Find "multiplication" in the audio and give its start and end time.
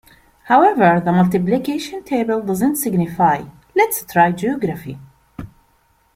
1.11-2.03